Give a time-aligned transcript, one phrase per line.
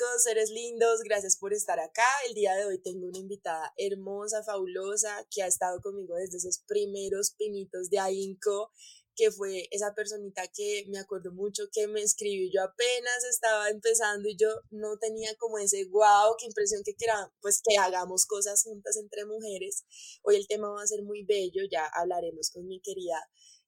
[0.00, 2.06] Chicos, seres lindos, gracias por estar acá.
[2.26, 6.60] El día de hoy tengo una invitada hermosa, fabulosa, que ha estado conmigo desde esos
[6.66, 8.72] primeros pinitos de AINCO
[9.16, 14.26] que fue esa personita que me acuerdo mucho que me escribió, yo apenas estaba empezando
[14.28, 18.62] y yo no tenía como ese wow, qué impresión que quiera, pues que hagamos cosas
[18.62, 19.84] juntas entre mujeres.
[20.22, 23.18] Hoy el tema va a ser muy bello, ya hablaremos con mi querida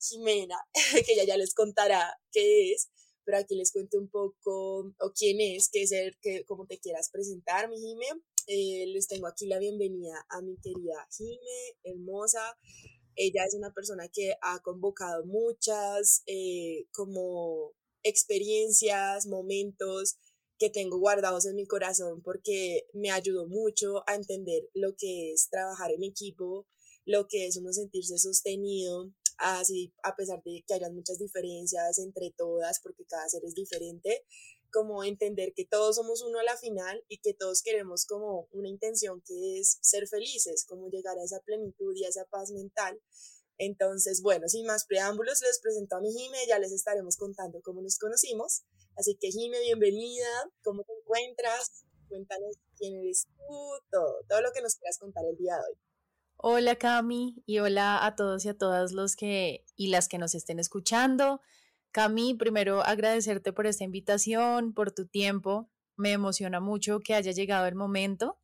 [0.01, 0.56] Jimena,
[1.06, 2.89] que ella ya les contará qué es,
[3.25, 6.79] pero aquí les cuento un poco o quién es, qué es el, que, como te
[6.79, 8.07] quieras presentar, mi Jime.
[8.48, 12.59] Eh, les tengo aquí la bienvenida a mi querida Jime, hermosa,
[13.15, 20.17] ella es una persona que ha convocado muchas eh, como experiencias, momentos
[20.59, 25.48] que tengo guardados en mi corazón porque me ayudó mucho a entender lo que es
[25.51, 26.67] trabajar en equipo,
[27.05, 32.33] lo que es uno sentirse sostenido, así a pesar de que hayan muchas diferencias entre
[32.36, 34.24] todas, porque cada ser es diferente,
[34.72, 38.69] como entender que todos somos uno a la final y que todos queremos como una
[38.69, 43.00] intención que es ser felices, como llegar a esa plenitud y a esa paz mental.
[43.58, 47.83] Entonces, bueno, sin más preámbulos, les presento a mi Jime, ya les estaremos contando cómo
[47.83, 48.62] nos conocimos.
[48.96, 51.84] Así que Jime, bienvenida, ¿cómo te encuentras?
[52.08, 55.92] Cuéntanos quién eres tú, todo, todo lo que nos quieras contar el día de hoy.
[56.45, 60.35] Hola Cami y hola a todos y a todas los que y las que nos
[60.35, 61.41] estén escuchando.
[61.93, 65.70] Cami, primero agradecerte por esta invitación, por tu tiempo.
[65.97, 68.41] Me emociona mucho que haya llegado el momento.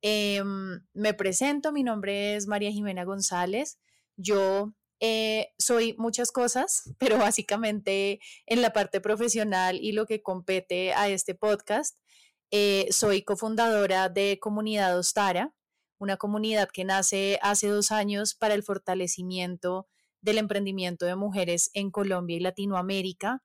[0.00, 3.80] Em, me presento, mi nombre es María Jimena González.
[4.16, 10.94] Yo eh, soy muchas cosas, pero básicamente en la parte profesional y lo que compete
[10.94, 11.98] a este podcast,
[12.52, 15.52] eh, soy cofundadora de Comunidad Ostara,
[16.04, 19.88] una comunidad que nace hace dos años para el fortalecimiento
[20.20, 23.42] del emprendimiento de mujeres en Colombia y Latinoamérica.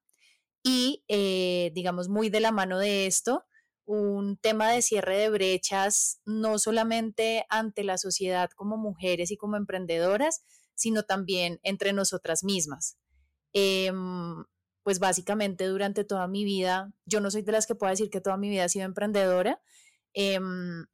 [0.62, 3.46] Y, eh, digamos, muy de la mano de esto,
[3.86, 9.56] un tema de cierre de brechas, no solamente ante la sociedad como mujeres y como
[9.56, 10.44] emprendedoras,
[10.76, 12.98] sino también entre nosotras mismas.
[13.54, 14.46] Em,
[14.84, 18.22] pues básicamente durante toda mi vida, yo no soy de las que pueda decir que
[18.22, 19.62] toda mi vida ha sido emprendedora.
[20.14, 20.86] Em,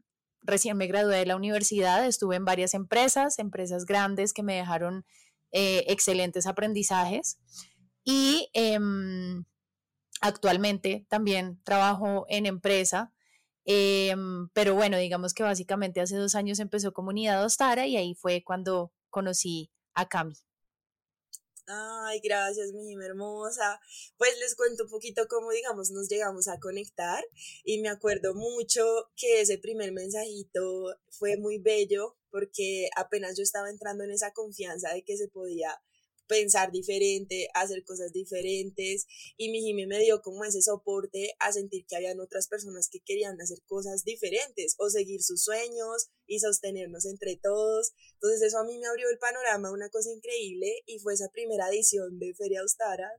[0.46, 5.06] recién me gradué de la universidad, estuve en varias empresas, empresas grandes que me dejaron
[5.52, 7.40] eh, excelentes aprendizajes.
[8.04, 9.46] Y em,
[10.22, 13.14] actualmente también trabajo en empresa,
[13.66, 18.44] em, pero bueno, digamos que básicamente hace dos años empezó Comunidad Ostara y ahí fue
[18.44, 20.36] cuando conocí a Cami.
[21.68, 23.80] Ay, gracias, mi hermosa.
[24.18, 27.24] Pues les cuento un poquito cómo, digamos, nos llegamos a conectar
[27.64, 28.84] y me acuerdo mucho
[29.16, 34.94] que ese primer mensajito fue muy bello porque apenas yo estaba entrando en esa confianza
[34.94, 35.82] de que se podía
[36.28, 41.86] pensar diferente, hacer cosas diferentes y mi Jimmy me dio como ese soporte a sentir
[41.86, 47.06] que habían otras personas que querían hacer cosas diferentes o seguir sus sueños y sostenernos
[47.06, 47.94] entre todos.
[48.14, 51.70] Entonces eso a mí me abrió el panorama, una cosa increíble y fue esa primera
[51.70, 53.12] edición de Feria Austara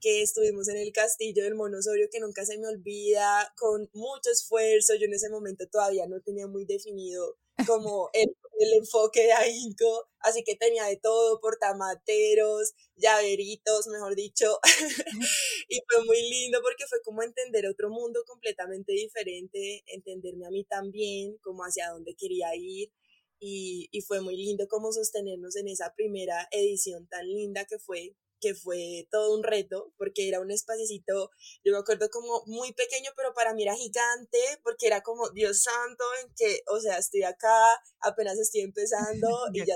[0.00, 4.94] que estuvimos en el castillo del monosorio que nunca se me olvida, con mucho esfuerzo,
[4.94, 10.06] yo en ese momento todavía no tenía muy definido como el el enfoque de ahínco,
[10.20, 14.58] así que tenía de todo, portamateros, llaveritos, mejor dicho,
[15.68, 20.64] y fue muy lindo porque fue como entender otro mundo completamente diferente, entenderme a mí
[20.64, 22.92] también, como hacia dónde quería ir,
[23.38, 28.14] y, y fue muy lindo como sostenernos en esa primera edición tan linda que fue
[28.40, 31.30] que fue todo un reto, porque era un espacito,
[31.64, 35.62] yo me acuerdo como muy pequeño, pero para mí era gigante, porque era como, Dios
[35.62, 39.74] santo, en que, o sea, estoy acá, apenas estoy empezando y ya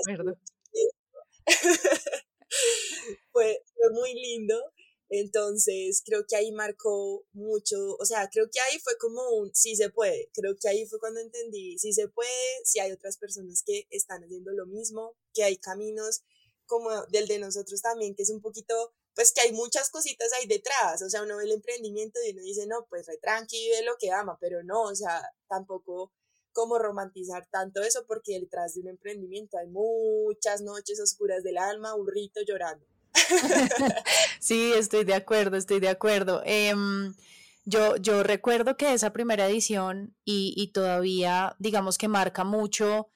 [3.31, 4.59] fue, fue muy lindo.
[5.09, 9.75] Entonces, creo que ahí marcó mucho, o sea, creo que ahí fue como un sí
[9.75, 12.31] se puede, creo que ahí fue cuando entendí sí se puede,
[12.63, 16.23] si hay otras personas que están haciendo lo mismo, que hay caminos
[16.65, 20.47] como del de nosotros también, que es un poquito, pues que hay muchas cositas ahí
[20.47, 23.83] detrás, o sea, uno ve el emprendimiento y uno dice, no, pues re tranqui, vive
[23.83, 26.11] lo que ama, pero no, o sea, tampoco
[26.51, 31.95] como romantizar tanto eso, porque detrás de un emprendimiento hay muchas noches oscuras del alma,
[31.95, 32.85] un rito llorando.
[34.39, 36.41] sí, estoy de acuerdo, estoy de acuerdo.
[36.45, 37.13] Em,
[37.65, 43.09] yo, yo recuerdo que esa primera edición y, y todavía, digamos que marca mucho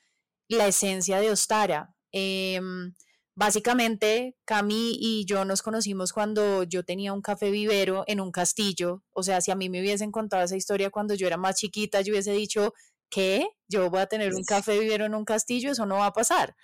[0.49, 2.93] la esencia de Ostara, Em,
[3.39, 9.01] básicamente, Cami y yo nos conocimos cuando yo tenía un café vivero en un castillo.
[9.11, 12.01] O sea, si a mí me hubiesen contado esa historia cuando yo era más chiquita,
[12.01, 12.73] yo hubiese dicho,
[13.09, 13.47] ¿qué?
[13.69, 16.57] Yo voy a tener un café vivero en un castillo, eso no va a pasar.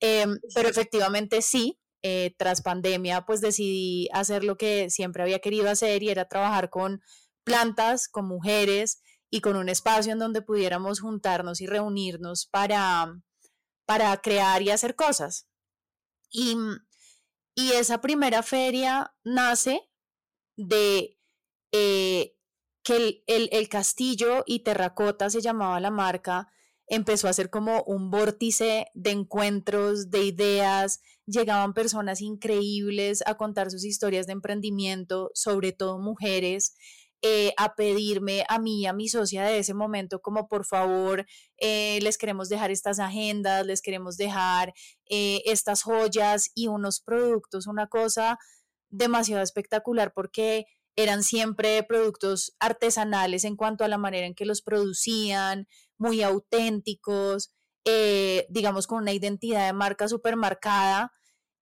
[0.00, 5.70] Em, pero efectivamente sí, eh, tras pandemia, pues decidí hacer lo que siempre había querido
[5.70, 7.02] hacer y era trabajar con
[7.44, 13.14] plantas, con mujeres y con un espacio en donde pudiéramos juntarnos y reunirnos para,
[13.86, 15.46] para crear y hacer cosas.
[16.30, 16.56] Y,
[17.54, 19.82] y esa primera feria nace
[20.56, 21.18] de
[21.72, 22.36] eh,
[22.82, 26.48] que el, el, castillo y terracota se llamaba la marca,
[26.86, 33.70] empezó a ser como un vórtice de encuentros, de ideas, llegaban personas increíbles a contar
[33.70, 36.74] sus historias de emprendimiento, sobre todo mujeres,
[37.22, 41.26] eh, a pedirme a mí, a mi socia de ese momento, como por favor,
[41.58, 44.72] eh, les queremos dejar estas agendas, les queremos dejar
[45.10, 48.38] eh, estas joyas y unos productos, una cosa
[48.88, 50.64] demasiado espectacular porque
[50.96, 55.68] eran siempre productos artesanales en cuanto a la manera en que los producían,
[55.98, 57.50] muy auténticos,
[58.48, 61.12] digamos con una identidad de marca súper marcada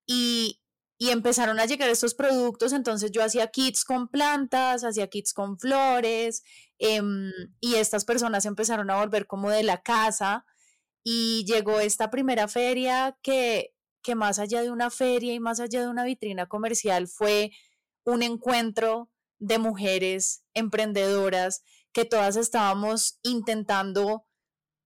[0.06, 0.60] y,
[0.98, 5.58] y empezaron a llegar estos productos, entonces yo hacía kits con plantas, hacía kits con
[5.58, 6.42] flores,
[6.78, 7.30] em,
[7.60, 10.44] y estas personas empezaron a volver como de la casa,
[11.04, 15.80] y llegó esta primera feria que, que más allá de una feria y más allá
[15.80, 17.52] de una vitrina comercial fue
[18.04, 21.62] un encuentro de mujeres emprendedoras
[21.92, 24.26] que todas estábamos intentando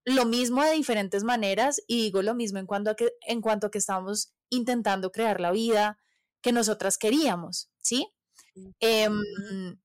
[0.04, 3.68] lo mismo de diferentes maneras y digo lo mismo en cuanto a que, en cuanto
[3.68, 5.98] a que estábamos intentando crear la vida
[6.42, 8.08] que nosotras queríamos, ¿sí?
[8.80, 9.22] Em,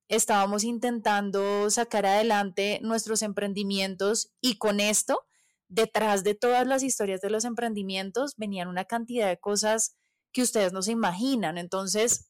[0.08, 5.24] estábamos intentando sacar adelante nuestros emprendimientos y con esto,
[5.68, 9.96] detrás de todas las historias de los emprendimientos, venían una cantidad de cosas
[10.32, 11.56] que ustedes no se imaginan.
[11.56, 12.28] Entonces,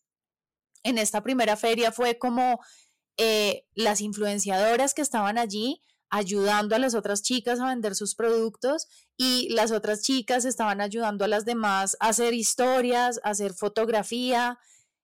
[0.85, 2.61] en esta primera feria fue como
[3.17, 8.87] eh, las influenciadoras que estaban allí ayudando a las otras chicas a vender sus productos
[9.17, 14.59] y las otras chicas estaban ayudando a las demás a hacer historias, a hacer fotografía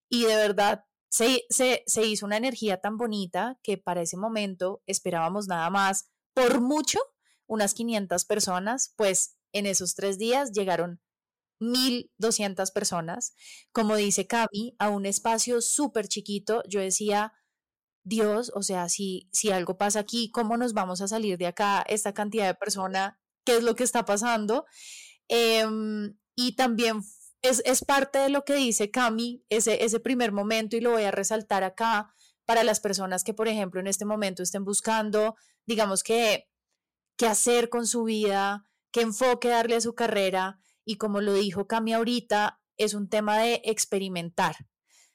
[0.09, 4.83] y de verdad se, se, se hizo una energía tan bonita que para ese momento
[4.87, 6.99] esperábamos nada más, por mucho,
[7.47, 11.01] unas 500 personas, pues en esos tres días llegaron
[11.61, 13.35] 1.200 personas,
[13.73, 16.63] como dice Cami, a un espacio súper chiquito.
[16.69, 17.33] Yo decía,
[18.05, 21.83] Dios, o sea, si, si algo pasa aquí, ¿cómo nos vamos a salir de acá?
[21.89, 23.15] Esta cantidad de personas,
[23.45, 24.67] ¿qué es lo que está pasando?
[25.29, 27.01] Em, y también
[27.43, 31.05] es, es, parte de lo que dice Cami, ese, ese primer momento, y lo voy
[31.05, 32.15] a resaltar acá
[32.45, 35.37] para las personas que, por ejemplo, en este momento estén buscando,
[35.67, 36.49] digamos que,
[37.17, 41.67] qué hacer con su vida, qué enfoque darle a su carrera, y como lo dijo
[41.67, 44.57] Cami ahorita, es un tema de experimentar.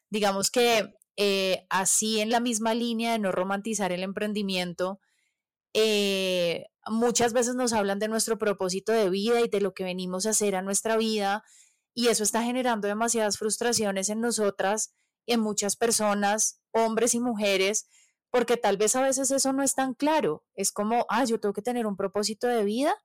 [0.09, 5.01] Digamos que eh, así en la misma línea de no romantizar el emprendimiento,
[5.73, 10.25] eh, muchas veces nos hablan de nuestro propósito de vida y de lo que venimos
[10.25, 11.43] a hacer a nuestra vida
[11.93, 14.93] y eso está generando demasiadas frustraciones en nosotras,
[15.25, 17.89] en muchas personas, hombres y mujeres,
[18.31, 20.45] porque tal vez a veces eso no es tan claro.
[20.55, 22.95] Es como, ah, yo tengo que tener un propósito de vida.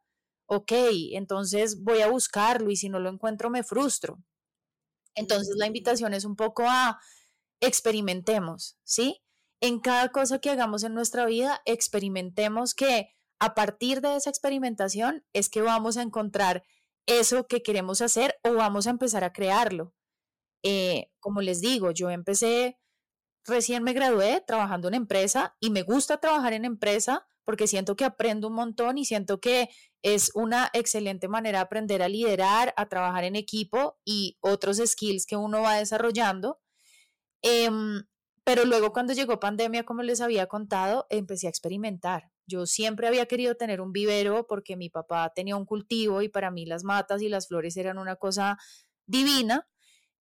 [0.47, 0.71] Ok,
[1.15, 4.23] entonces voy a buscarlo y si no lo encuentro me frustro.
[5.17, 7.01] Entonces la invitación es un poco a
[7.67, 9.23] experimentemos, ¿sí?
[9.61, 15.25] En cada cosa que hagamos en nuestra vida, experimentemos que a partir de esa experimentación
[15.33, 16.65] es que vamos a encontrar
[17.07, 19.95] eso que queremos hacer o vamos a empezar a crearlo.
[20.63, 22.79] Eh, como les digo, yo empecé,
[23.45, 28.05] recién me gradué trabajando en empresa y me gusta trabajar en empresa porque siento que
[28.05, 29.69] aprendo un montón y siento que
[30.03, 35.27] es una excelente manera de aprender a liderar, a trabajar en equipo y otros skills
[35.27, 36.59] que uno va desarrollando.
[37.47, 38.03] Em,
[38.43, 42.31] pero luego cuando llegó pandemia, como les había contado, empecé a experimentar.
[42.47, 46.51] Yo siempre había querido tener un vivero porque mi papá tenía un cultivo y para
[46.51, 48.57] mí las matas y las flores eran una cosa
[49.07, 49.69] divina.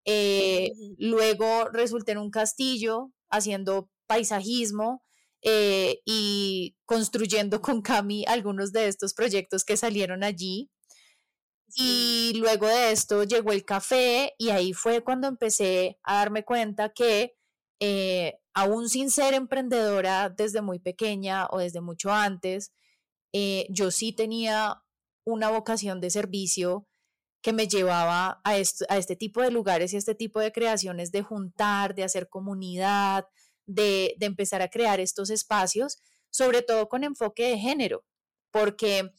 [0.03, 5.01] Eh, luego resulté en un castillo haciendo paisajismo
[5.41, 10.69] eh, y construyendo con Cami algunos de estos proyectos que salieron allí.
[11.75, 16.89] Y luego de esto llegó el café y ahí fue cuando empecé a darme cuenta
[16.89, 17.35] que
[17.79, 22.71] eh, aún sin ser emprendedora desde muy pequeña o desde mucho antes,
[23.33, 24.83] eh, yo sí tenía
[25.25, 26.87] una vocación de servicio
[27.41, 31.11] que me llevaba a, a este tipo de lugares y a este tipo de creaciones
[31.11, 33.25] de juntar, de hacer comunidad,
[33.65, 38.05] de, de empezar a crear estos espacios, sobre todo con enfoque de género,
[38.51, 39.11] porque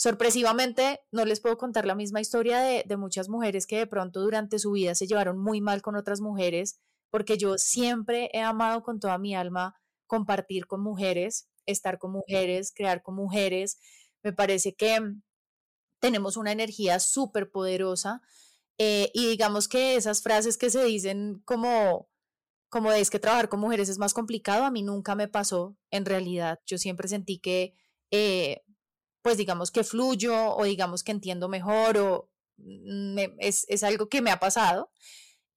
[0.00, 4.22] Sorpresivamente, no les puedo contar la misma historia de, de muchas mujeres que de pronto
[4.22, 6.80] durante su vida se llevaron muy mal con otras mujeres,
[7.10, 12.72] porque yo siempre he amado con toda mi alma compartir con mujeres, estar con mujeres,
[12.74, 13.78] crear con mujeres.
[14.22, 14.98] Me parece que
[16.00, 18.22] tenemos una energía súper poderosa
[18.78, 22.08] eh, y digamos que esas frases que se dicen como,
[22.70, 26.06] como es que trabajar con mujeres es más complicado, a mí nunca me pasó en
[26.06, 26.58] realidad.
[26.64, 27.74] Yo siempre sentí que,
[28.10, 28.62] eh,
[29.22, 34.22] pues digamos que fluyo o digamos que entiendo mejor o mm, es, es, algo que
[34.22, 34.90] me ha pasado.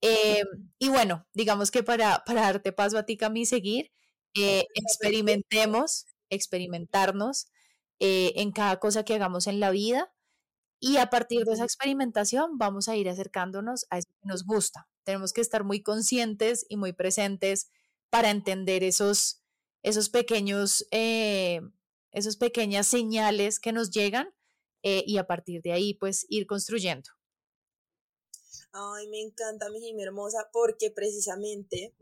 [0.01, 0.43] Eh,
[0.79, 3.91] y bueno, digamos que para, para darte paso a ti, Cami, seguir,
[4.33, 7.47] experimentemos, experimentarnos
[7.99, 10.13] en cada cosa que hagamos en la vida
[10.85, 14.89] y a partir de esa experimentación vamos a ir acercándonos a eso que nos gusta.
[15.05, 17.69] Tenemos que estar muy conscientes y muy presentes
[18.09, 19.41] para entender esos,
[19.81, 21.61] esos pequeños, eh,
[22.13, 24.33] esas pequeñas señales que nos llegan
[24.83, 27.09] eh, y a partir de ahí pues ir construyendo.
[28.71, 31.93] Ay, me encanta, mi Jimmy hermosa, porque precisamente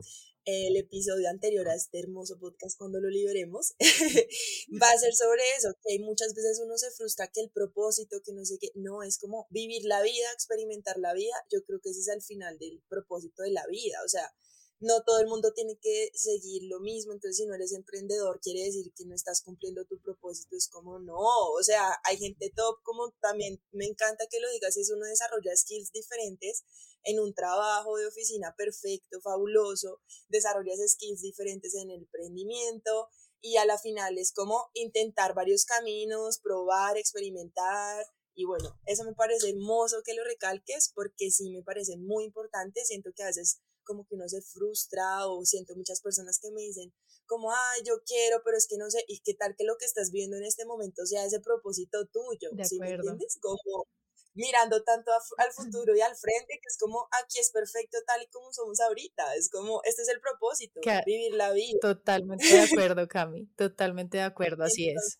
[0.44, 3.74] el episodio anterior a este hermoso podcast cuando lo liberemos,
[4.82, 8.32] va a ser sobre eso, que muchas veces uno se frustra que el propósito, que
[8.32, 11.90] no sé qué, no, es como vivir la vida, experimentar la vida, yo creo que
[11.90, 14.34] ese es el final del propósito de la vida, o sea,
[14.82, 18.64] no todo el mundo tiene que seguir lo mismo, entonces si no eres emprendedor quiere
[18.64, 22.82] decir que no estás cumpliendo tu propósito, es como no, o sea, hay gente top,
[22.82, 26.64] como también me encanta que lo digas, es uno desarrolla skills diferentes
[27.04, 33.08] en un trabajo de oficina perfecto, fabuloso, desarrollas skills diferentes en el emprendimiento
[33.40, 39.14] y a la final es como intentar varios caminos, probar, experimentar, y bueno, eso me
[39.14, 42.84] parece hermoso que lo recalques porque sí me parece muy importante.
[42.84, 46.62] Siento que a veces como que uno se frustra o siento muchas personas que me
[46.62, 46.92] dicen
[47.26, 49.86] como, ay, yo quiero, pero es que no sé, y qué tal que lo que
[49.86, 53.38] estás viendo en este momento sea ese propósito tuyo, ¿sí me entiendes?
[53.40, 53.86] Como
[54.34, 58.26] mirando tanto al futuro y al frente, que es como, aquí es perfecto tal y
[58.28, 61.78] como somos ahorita, es como, este es el propósito, vivir la vida.
[61.80, 64.24] Totalmente de acuerdo, Cami, totalmente de
[64.56, 65.18] acuerdo, así es.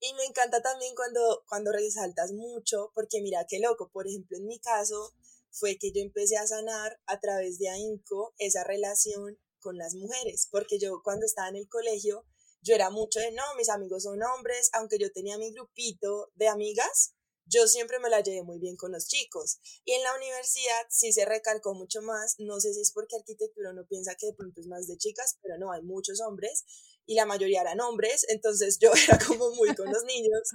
[0.00, 4.46] Y me encanta también cuando, cuando resaltas mucho, porque mira qué loco, por ejemplo, en
[4.46, 5.14] mi caso,
[5.54, 10.48] fue que yo empecé a sanar a través de AINCO esa relación con las mujeres,
[10.50, 12.26] porque yo cuando estaba en el colegio,
[12.60, 16.48] yo era mucho de, no, mis amigos son hombres, aunque yo tenía mi grupito de
[16.48, 17.14] amigas,
[17.46, 19.58] yo siempre me la llevé muy bien con los chicos.
[19.84, 23.72] Y en la universidad sí se recalcó mucho más, no sé si es porque arquitectura
[23.72, 26.64] no piensa que de pronto es más de chicas, pero no, hay muchos hombres
[27.06, 30.50] y la mayoría eran hombres, entonces yo era como muy con los niños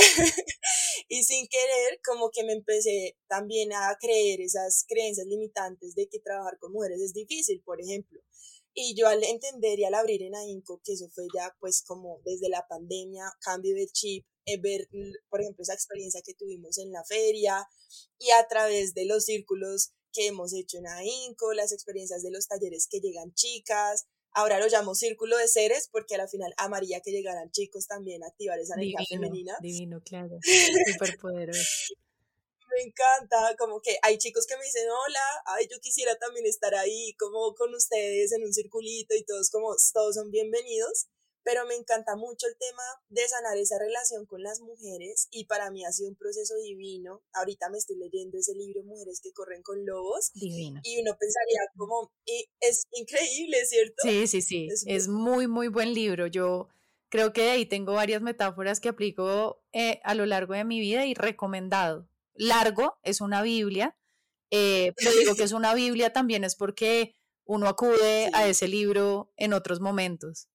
[1.08, 6.20] y sin querer, como que me empecé también a creer esas creencias limitantes de que
[6.20, 8.20] trabajar con mujeres es difícil, por ejemplo.
[8.72, 12.20] Y yo al entender y al abrir en AINCO, que eso fue ya pues como
[12.24, 14.88] desde la pandemia, cambio de chip, eh, ver,
[15.28, 17.68] por ejemplo, esa experiencia que tuvimos en la feria
[18.18, 22.46] y a través de los círculos que hemos hecho en AINCO, las experiencias de los
[22.48, 27.00] talleres que llegan chicas, Ahora lo llamo círculo de seres porque a la final amaría
[27.00, 29.56] que llegaran chicos también a activar esa energía femenina.
[29.60, 30.38] Divino, claro.
[30.92, 31.94] Súper poderoso.
[32.76, 36.74] me encanta, como que hay chicos que me dicen, hola, ay, yo quisiera también estar
[36.74, 41.08] ahí, como con ustedes en un circulito y todos como, todos son bienvenidos
[41.42, 45.70] pero me encanta mucho el tema de sanar esa relación con las mujeres y para
[45.70, 47.22] mí ha sido un proceso divino.
[47.32, 50.80] Ahorita me estoy leyendo ese libro Mujeres que corren con lobos divino.
[50.84, 52.12] y uno pensaría como
[52.60, 53.96] es increíble, ¿cierto?
[54.02, 56.26] Sí, sí, sí, es, muy, muy buen libro.
[56.26, 56.68] Yo
[57.08, 61.06] creo que ahí tengo varias metáforas que aplico eh, a lo largo de mi vida
[61.06, 62.08] y recomendado.
[62.34, 63.96] Largo, es una Biblia,
[64.50, 69.32] eh, pero digo que es una Biblia también es porque uno acude a ese libro
[69.36, 70.48] en otros momentos.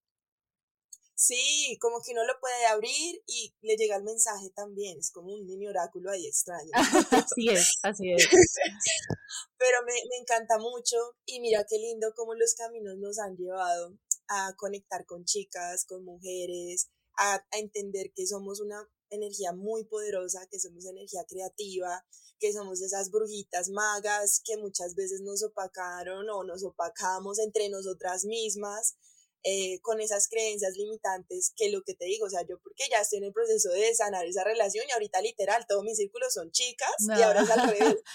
[1.18, 5.34] Sí, como que uno lo puede abrir y le llega el mensaje también, es como
[5.34, 6.72] un mini oráculo ahí extraño.
[7.32, 8.28] así es, así es.
[9.58, 13.98] Pero me, me encanta mucho y mira qué lindo cómo los caminos nos han llevado
[14.28, 20.48] a conectar con chicas, con mujeres, a, a entender que somos una energía muy poderosa,
[20.52, 22.06] que somos energía creativa,
[22.40, 28.26] que somos esas brujitas magas que muchas veces nos opacaron o nos opacamos entre nosotras
[28.26, 28.98] mismas
[29.48, 33.00] eh, con esas creencias limitantes que lo que te digo, o sea, yo porque ya
[33.00, 36.50] estoy en el proceso de sanar esa relación y ahorita literal todos mis círculos son
[36.50, 37.96] chicas y ahora es al revés.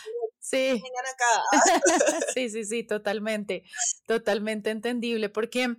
[0.43, 0.83] Sí.
[1.13, 1.43] Acá.
[2.35, 3.63] sí, sí, sí, totalmente,
[4.07, 5.77] totalmente entendible, porque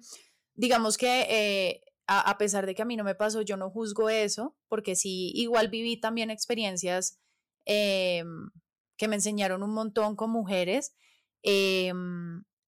[0.54, 4.10] digamos que eh, a, pesar de que a mí no me pasó, yo no juzgo
[4.10, 7.20] eso, porque sí, igual viví también experiencias
[7.66, 8.52] em,
[8.98, 10.94] que me enseñaron un montón con mujeres,
[11.42, 11.92] y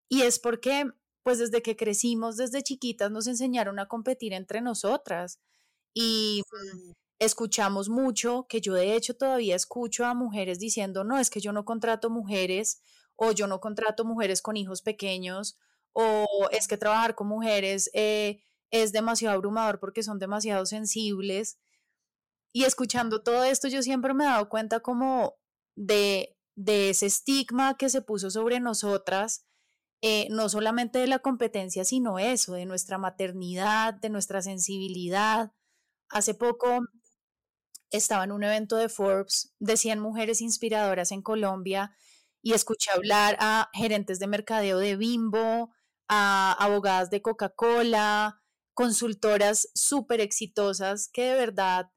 [0.09, 0.91] es porque
[1.23, 5.39] pues desde que crecimos, desde chiquitas, nos enseñaron a competir entre nosotras.
[5.93, 6.43] Y
[7.19, 11.53] escuchamos mucho, que yo de hecho todavía escucho a mujeres diciendo, no, es que yo
[11.53, 12.81] no contrato mujeres
[13.15, 15.57] o yo no contrato mujeres con hijos pequeños
[15.93, 21.59] o es que trabajar con mujeres eh, es demasiado abrumador porque son demasiado sensibles.
[22.51, 25.35] Y escuchando todo esto, yo siempre me he dado cuenta como
[25.75, 29.45] de, de ese estigma que se puso sobre nosotras,
[30.05, 35.53] eh, no solamente de la competencia, sino eso, de nuestra maternidad, de nuestra sensibilidad.
[36.09, 36.81] Hace poco
[37.89, 41.95] estaba en un evento de Forbes de 100 mujeres inspiradoras en Colombia
[42.41, 45.71] y escuché hablar a gerentes de mercadeo de Bimbo,
[46.09, 48.41] a abogadas de Coca-Cola,
[48.73, 51.91] consultoras súper exitosas que de verdad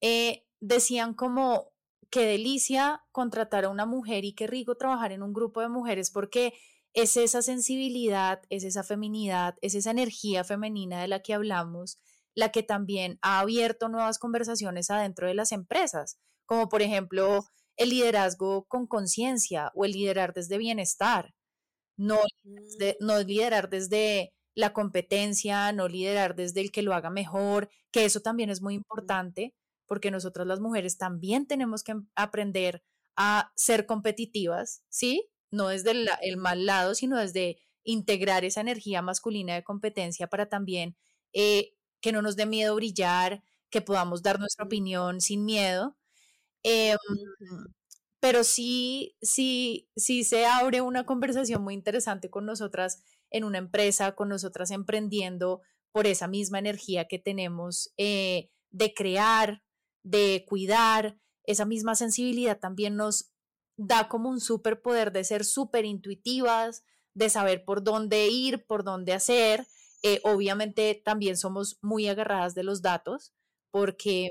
[0.00, 1.70] eh, decían como,
[2.10, 6.10] qué delicia contratar a una mujer y qué rico trabajar en un grupo de mujeres
[6.10, 6.54] porque
[6.94, 11.98] es esa sensibilidad, es esa feminidad, es esa energía femenina de la que hablamos,
[12.34, 17.44] la que también ha abierto nuevas conversaciones adentro de las empresas, como por ejemplo
[17.76, 21.34] el liderazgo con conciencia o el liderar desde bienestar,
[21.96, 22.18] no,
[23.00, 28.20] no liderar desde la competencia, no liderar desde el que lo haga mejor, que eso
[28.20, 29.54] también es muy importante,
[29.86, 32.82] porque nosotras las mujeres también tenemos que aprender
[33.16, 35.28] a ser competitivas, ¿sí?
[35.50, 40.96] No desde el, mal lado, sino desde integrar esa energía masculina de competencia para también
[41.32, 45.96] eh, que no nos dé miedo brillar, que podamos dar nuestra opinión sin miedo.
[46.62, 46.96] Em,
[48.20, 54.14] pero sí, sí, sí se abre una conversación muy interesante con nosotras en una empresa,
[54.14, 55.62] con nosotras emprendiendo
[55.92, 59.62] por esa misma energía que tenemos eh, de crear,
[60.02, 63.30] de cuidar, esa misma sensibilidad también nos
[63.78, 69.14] da como un superpoder de ser súper intuitivas, de saber por dónde ir, por dónde
[69.14, 69.66] hacer.
[70.02, 73.32] Eh, obviamente también somos muy agarradas de los datos
[73.70, 74.30] porque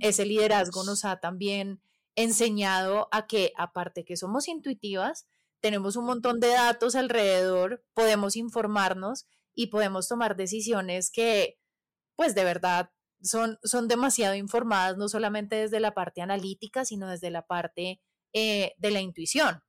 [0.00, 1.80] ese liderazgo nos ha también
[2.16, 5.26] enseñado a que aparte que somos intuitivas,
[5.60, 11.58] tenemos un montón de datos alrededor, podemos informarnos y podemos tomar decisiones que
[12.16, 12.90] pues de verdad
[13.22, 18.00] son, son demasiado informadas, no solamente desde la parte analítica, sino desde la parte
[18.34, 19.62] eh, de la intuición.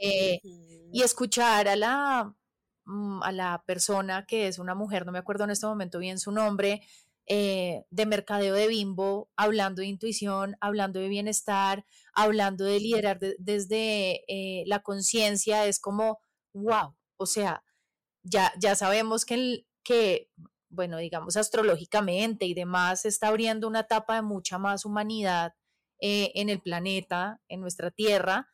[0.00, 2.34] Eh, y escuchar a la,
[2.84, 6.18] mm, a la persona que es una mujer, no me acuerdo en este momento bien
[6.18, 6.82] su nombre,
[7.26, 14.24] eh, de mercadeo de bimbo, hablando de intuición, hablando de bienestar, hablando de liderar desde
[14.66, 16.20] la conciencia, es como,
[16.54, 17.62] wow, o sea,
[18.24, 20.30] ya, ya sabemos que, que
[20.68, 25.54] bueno, digamos, astrológicamente y demás, se está abriendo una etapa de mucha más humanidad
[26.00, 28.48] eh, en el planeta, en nuestra Tierra,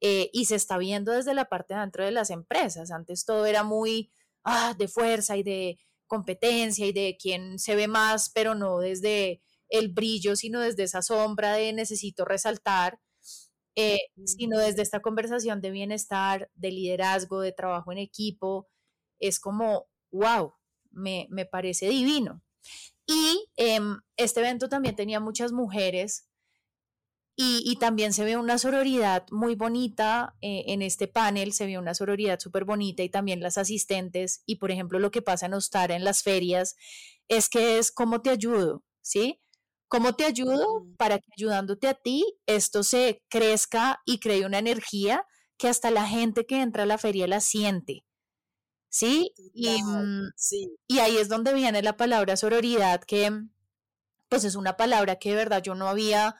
[0.00, 2.90] eh, y se está viendo desde la parte de dentro de las empresas.
[2.90, 4.12] Antes todo era muy
[4.44, 9.42] ah, de fuerza y de competencia y de quién se ve más, pero no desde
[9.68, 13.00] el brillo, sino desde esa sombra de necesito resaltar,
[13.74, 18.68] eh, sino desde esta conversación de bienestar, de liderazgo, de trabajo en equipo.
[19.18, 20.54] Es como, wow,
[20.90, 22.42] me, parece divino.
[23.06, 26.28] Y em, este evento también tenía muchas mujeres
[27.38, 31.94] y, también se ve una sororidad muy bonita eh, en este panel, se ve una
[31.94, 35.96] sororidad súper bonita y también las asistentes y por ejemplo lo que pasa en Ostara
[35.96, 36.76] en las ferias
[37.28, 39.42] es que es cómo te ayudo, ¿sí?
[39.88, 45.26] ¿Cómo te ayudo para que ayudándote a ti esto se crezca y cree una energía
[45.58, 48.06] que hasta la gente que entra a la feria la siente?
[48.88, 49.34] ¿sí?
[49.52, 50.74] Y, mm, sí.
[50.88, 53.30] y ahí es donde viene la palabra sororidad, que
[54.28, 56.36] pues es una palabra que de verdad yo no había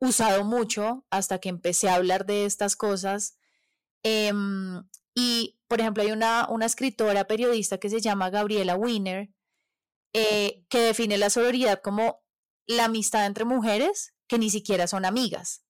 [0.00, 3.38] usado mucho hasta que empecé a hablar de estas cosas.
[4.02, 4.82] Em,
[5.14, 9.30] y, por ejemplo, hay una, una escritora periodista que se llama Gabriela Wiener,
[10.12, 12.22] eh, que define la sororidad como
[12.66, 15.62] la amistad entre mujeres que ni siquiera son amigas.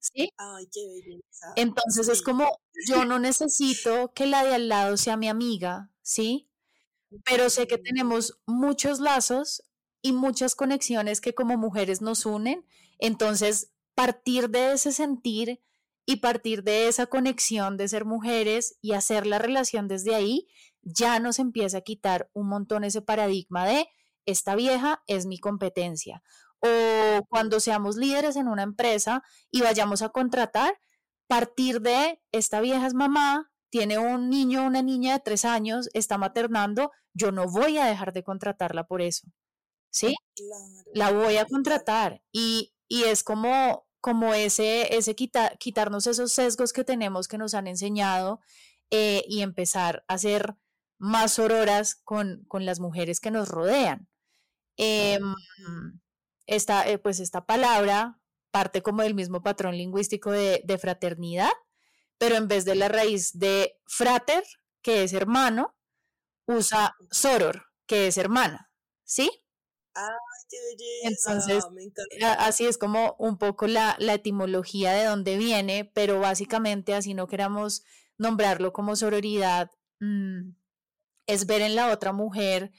[0.00, 0.30] ¿Sí?
[0.36, 1.52] Ay, qué belleza.
[1.56, 6.48] Entonces es como, yo no necesito que la de al lado sea mi amiga, ¿sí?
[7.24, 9.64] Pero sé que tenemos muchos lazos
[10.02, 12.66] y muchas conexiones que como mujeres nos unen.
[12.98, 15.62] Entonces, partir de ese sentir
[16.06, 20.48] y partir de esa conexión de ser mujeres y hacer la relación desde ahí,
[20.82, 23.88] ya nos empieza a quitar un montón ese paradigma de
[24.24, 26.22] esta vieja es mi competencia
[26.60, 30.78] o cuando seamos líderes en una empresa y vayamos a contratar,
[31.26, 35.88] partir de esta vieja es mamá, tiene un niño o una niña de tres años,
[35.92, 39.28] está maternando, yo no voy a dejar de contratarla por eso.
[39.90, 40.14] ¿Sí?
[40.92, 46.84] La voy a contratar y, y es como, como ese, ese quitarnos esos sesgos que
[46.84, 48.40] tenemos que nos han enseñado
[48.90, 50.56] eh, y empezar a ser
[50.98, 54.08] más auroras con, con las mujeres que nos rodean.
[54.76, 55.34] Em,
[56.46, 58.18] esta, eh, pues esta palabra
[58.50, 61.52] parte como del mismo patrón lingüístico de, de fraternidad,
[62.16, 64.44] pero en vez de la raíz de frater,
[64.82, 65.76] que es hermano,
[66.46, 68.70] usa soror, que es hermana,
[69.04, 69.30] ¿sí?
[69.94, 70.27] ¡Ay, qué belleza!
[71.02, 71.64] Entonces,
[72.38, 77.26] Así es como un poco la, la etimología de dónde viene, pero básicamente así no
[77.28, 77.82] queramos
[78.18, 80.50] nombrarlo como sororidad, mm,
[81.28, 82.72] es ver en la otra mujer,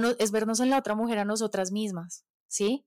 [0.00, 2.86] no- es vernos en la otra mujer a nosotras mismas, ¿sí?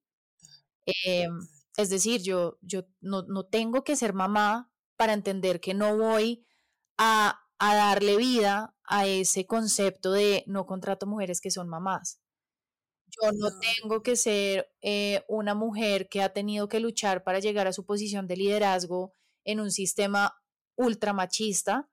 [1.05, 1.39] Em,
[1.77, 6.45] es decir, yo, yo no, no tengo que ser mamá para entender que no voy
[6.97, 12.21] a, a darle vida a ese concepto de no contrato mujeres que son mamás.
[13.21, 17.67] Yo no tengo que ser eh, una mujer que ha tenido que luchar para llegar
[17.67, 19.13] a su posición de liderazgo
[19.45, 20.35] en un sistema
[20.77, 21.89] ultramachista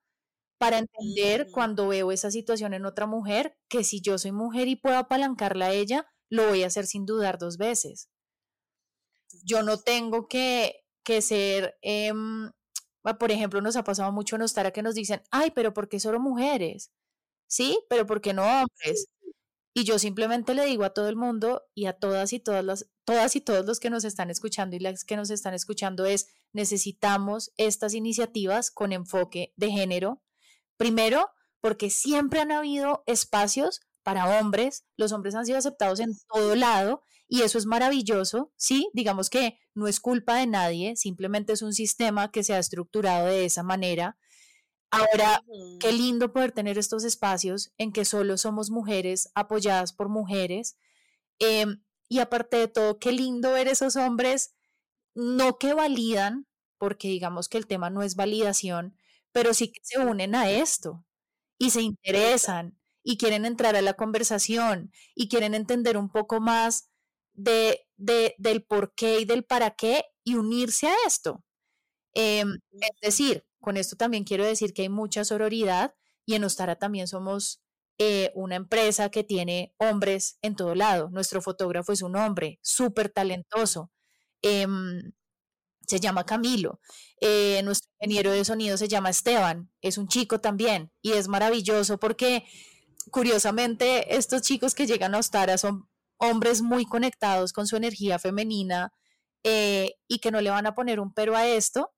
[0.58, 1.52] para entender Ujú.
[1.52, 5.66] cuando veo esa situación en otra mujer que si yo soy mujer y puedo apalancarla
[5.66, 8.10] a ella, lo voy a hacer sin dudar dos veces.
[9.44, 11.78] Yo no tengo que, que ser,
[13.04, 15.88] ah, por ejemplo, nos ha pasado mucho en Ostara que nos dicen, ay, pero ¿por
[15.88, 16.92] qué solo mujeres?
[17.48, 19.06] Sí, pero ¿por qué no hombres?
[19.74, 22.90] Y yo simplemente le digo a todo el mundo y a todas y todas las,
[23.04, 26.26] todas y todos los que nos están escuchando y las que nos están escuchando es
[26.52, 30.22] necesitamos estas iniciativas con enfoque de género.
[30.76, 31.30] Primero,
[31.60, 37.02] porque siempre han habido espacios para hombres, los hombres han sido aceptados en todo lado
[37.28, 41.72] y eso es maravilloso, sí, digamos que no es culpa de nadie, simplemente es un
[41.72, 44.18] sistema que se ha estructurado de esa manera.
[44.92, 45.40] Ahora,
[45.80, 50.76] qué lindo poder tener estos espacios en que solo somos mujeres apoyadas por mujeres.
[51.40, 54.54] em, y aparte de todo, qué lindo ver esos hombres,
[55.14, 56.46] no que validan,
[56.78, 58.96] porque digamos que el tema no es validación,
[59.32, 61.04] pero sí que se unen a esto
[61.58, 66.90] y se interesan y quieren entrar a la conversación y quieren entender un poco más
[67.34, 71.44] de, de- del por qué y del para qué y unirse a esto.
[72.14, 75.94] Em, es decir, con esto también quiero decir que hay mucha sororidad
[76.26, 77.62] y en Ostara también somos
[77.98, 81.08] eh, una empresa que tiene hombres en todo lado.
[81.10, 83.90] Nuestro fotógrafo es un hombre súper talentoso.
[84.42, 85.12] em,
[85.86, 86.80] se llama Camilo.
[87.20, 89.70] Eh, nuestro ingeniero de sonido se llama Esteban.
[89.80, 92.44] Es un chico también y es maravilloso porque
[93.10, 98.92] curiosamente estos chicos que llegan a Ostara son hombres muy conectados con su energía femenina
[99.44, 101.92] eh, y que no le van a poner un pero a esto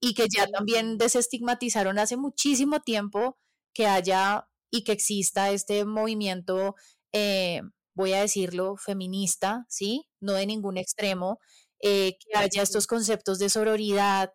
[0.00, 3.38] y que ya también desestigmatizaron hace muchísimo tiempo
[3.74, 6.74] que haya y que exista este movimiento,
[7.12, 7.62] eh,
[7.94, 10.08] voy a decirlo, feminista, ¿sí?
[10.20, 11.40] No de ningún extremo,
[11.80, 14.32] eh, que haya estos conceptos de sororidad,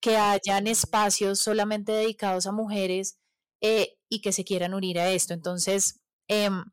[0.00, 3.18] que hayan espacios solamente dedicados a mujeres
[3.60, 5.34] eh, y que se quieran unir a esto.
[5.34, 6.64] Entonces, em,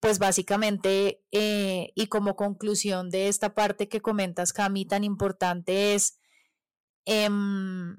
[0.00, 6.18] pues básicamente, y como conclusión de esta parte que comentas, Cami, tan importante es
[7.06, 7.98] em,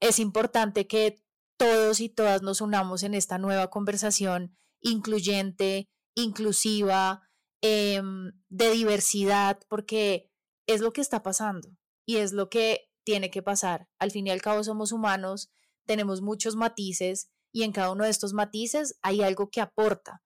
[0.00, 1.22] es importante que
[1.58, 7.22] todos y todas nos unamos en esta nueva conversación incluyente, inclusiva,
[7.62, 10.30] em, de diversidad, porque
[10.66, 11.68] es lo que está pasando
[12.06, 13.88] y es lo que tiene que pasar.
[13.98, 15.50] Al fin y al cabo somos humanos,
[15.86, 20.22] tenemos muchos matices y en cada uno de estos matices hay algo que aporta.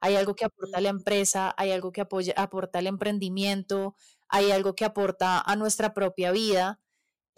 [0.00, 3.96] Hay algo que aporta a la empresa, hay algo que apoya, aporta al emprendimiento,
[4.28, 6.80] hay algo que aporta a nuestra propia vida.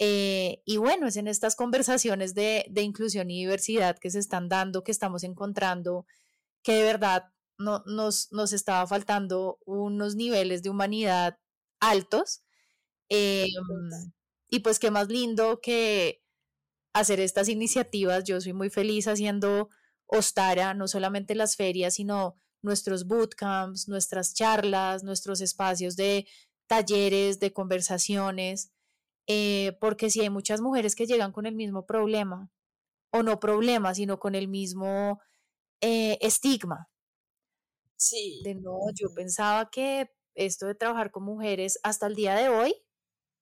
[0.03, 4.49] Eh, y bueno, es en estas conversaciones de, de inclusión y diversidad que se están
[4.49, 6.07] dando, que estamos encontrando,
[6.63, 7.25] que de verdad
[7.59, 11.37] no, nos, nos estaba faltando unos niveles de humanidad
[11.79, 12.41] altos.
[13.09, 13.45] Eh,
[14.49, 16.23] y pues qué más lindo que
[16.93, 18.23] hacer estas iniciativas.
[18.23, 19.69] Yo soy muy feliz haciendo
[20.07, 26.27] Ostara, no solamente las ferias, sino nuestros bootcamps, nuestras charlas, nuestros espacios de
[26.65, 28.71] talleres, de conversaciones
[29.31, 32.49] eh, porque si hay muchas mujeres que llegan con el mismo problema,
[33.11, 35.21] o no problema, sino con el mismo
[35.81, 36.89] eh, estigma
[37.97, 38.23] Sí.
[38.39, 42.75] de no, yo pensaba que esto de trabajar con mujeres hasta el día de hoy,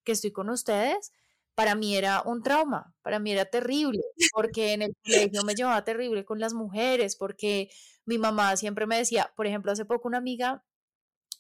[0.06, 1.12] que estoy con ustedes,
[1.56, 4.02] para mí era un trauma, para mí era terrible,
[4.34, 7.69] porque en el colegio me llevaba terrible con las mujeres, porque
[8.06, 10.65] mi mamá siempre me decía, por ejemplo, hace poco una amiga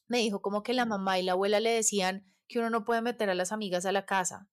[0.07, 3.01] me dijo como que la mamá y la abuela le decían que uno no puede
[3.03, 4.49] meter a las amigas a la casa,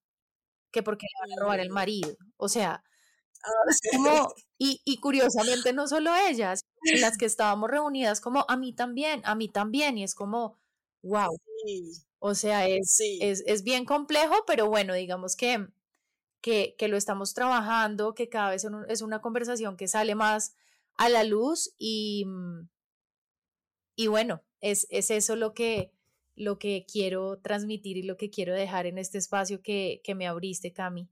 [0.73, 1.75] que porque le van a robar el Mm.
[1.75, 2.17] marido.
[2.39, 2.85] O sea,
[3.45, 4.29] Ah, es como,
[4.59, 6.61] y, y curiosamente no solo ellas,
[7.01, 10.59] las que estábamos reunidas, como a mí también, a mí también, y es como,
[11.03, 11.93] wow, Sí.
[12.21, 13.19] o sea, es, Sí.
[13.23, 15.69] es, es bien complejo, pero bueno, digamos que,
[16.43, 20.57] que, que lo estamos trabajando, que cada vez es una conversación que sale más
[20.97, 22.27] a la luz y,
[23.95, 25.93] y bueno, es, es eso lo que,
[26.37, 30.27] lo que quiero transmitir y lo que quiero dejar en este espacio que, que me
[30.27, 31.09] abriste, Cami.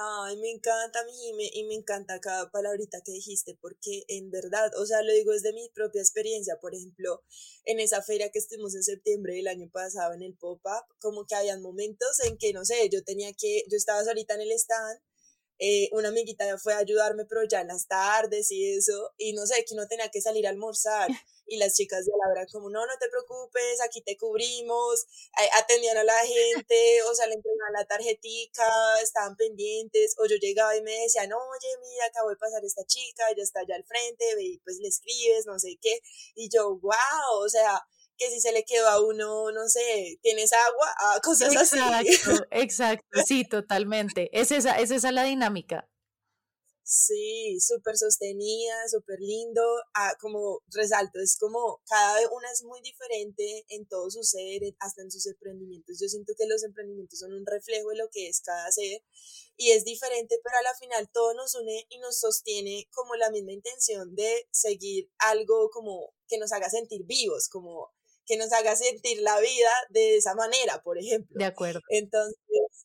[0.00, 1.12] Ay, me encanta, mi
[1.54, 5.52] y me encanta cada palabrita que dijiste, porque en verdad, o sea, lo digo desde
[5.52, 7.24] mi propia experiencia, por ejemplo,
[7.64, 11.34] en esa feria que estuvimos en septiembre del año pasado en el pop-up, como que
[11.34, 15.00] habían momentos en que, no sé, yo tenía que, yo estaba solita en el stand,
[15.58, 19.46] eh, una amiguita fue a ayudarme, pero ya en las tardes y eso, y no
[19.46, 21.08] sé, que no tenía que salir a almorzar,
[21.48, 25.06] y las chicas de la verdad como, no, no te preocupes, aquí te cubrimos,
[25.58, 28.68] atendían a la gente, o sea, le entregaban la tarjetica,
[29.02, 33.24] estaban pendientes, o yo llegaba y me decían, oye, mira, acabo de pasar esta chica,
[33.30, 36.00] ella está allá al frente, ve y pues le escribes, no sé qué,
[36.34, 37.82] y yo, wow, o sea,
[38.18, 41.78] que si se le quedó a uno, no sé, tienes agua, ah, cosas así.
[41.78, 44.28] Exacto, exacto, sí, totalmente.
[44.38, 45.88] Es esa, es esa la dinámica.
[46.90, 49.60] Sí, súper sostenida, súper lindo.
[49.92, 55.02] Ah, como resalto, es como cada una es muy diferente en todo su ser, hasta
[55.02, 55.98] en sus emprendimientos.
[56.00, 59.02] Yo siento que los emprendimientos son un reflejo de lo que es cada ser
[59.58, 63.30] y es diferente, pero a la final todo nos une y nos sostiene como la
[63.30, 67.92] misma intención de seguir algo como que nos haga sentir vivos, como
[68.24, 71.36] que nos haga sentir la vida de esa manera, por ejemplo.
[71.38, 71.82] De acuerdo.
[71.90, 72.38] Entonces,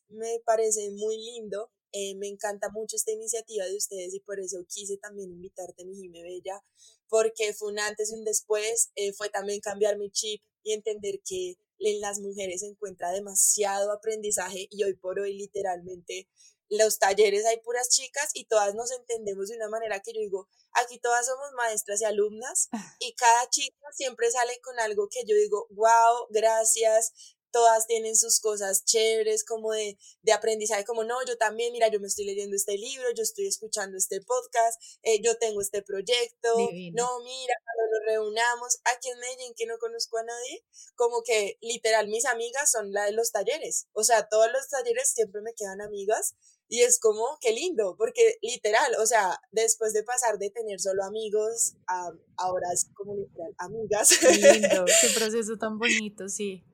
[0.08, 4.58] me parece muy lindo eh, me encanta mucho esta iniciativa de ustedes y por eso
[4.68, 6.60] quise también invitarte, mi Jime Bella,
[7.08, 11.20] porque fue un antes y un después, eh, fue también cambiar mi chip y entender
[11.24, 16.28] que en las mujeres se encuentra demasiado aprendizaje y hoy por hoy literalmente
[16.68, 20.48] los talleres hay puras chicas y todas nos entendemos de una manera que yo digo,
[20.72, 22.96] aquí todas somos maestras y alumnas ah.
[22.98, 28.40] y cada chica siempre sale con algo que yo digo, wow, gracias, todas tienen sus
[28.40, 32.56] cosas chéveres como de, de, aprendizaje, como no, yo también, mira, yo me estoy leyendo
[32.56, 37.84] este libro, yo estoy escuchando este podcast, eh, yo tengo este proyecto, no, mira, cuando
[37.92, 40.64] nos reunamos, aquí en Medellín que no conozco a nadie,
[40.96, 45.12] como que literal mis amigas son la de los talleres, o sea, todos los talleres
[45.12, 46.34] siempre me quedan amigas
[46.68, 51.04] y es como, qué lindo, porque literal, o sea, después de pasar de tener solo
[51.04, 54.18] amigos, a, ahora es como literal amigas.
[54.18, 56.64] Qué lindo, qué proceso tan bonito, sí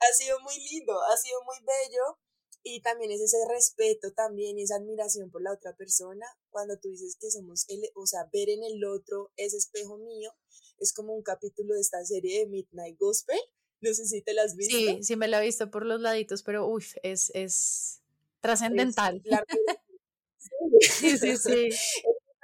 [0.00, 2.18] ha sido muy lindo, ha sido muy bello
[2.62, 7.16] y también es ese respeto también esa admiración por la otra persona cuando tú dices
[7.18, 10.32] que somos el, o sea, ver en el otro ese espejo mío
[10.78, 13.38] es como un capítulo de esta serie de Midnight Gospel
[13.80, 16.00] no sé si te la has visto sí, sí me la he visto por los
[16.00, 18.02] laditos pero uff, es, es
[18.40, 19.22] trascendental
[20.80, 21.68] sí, sí, sí.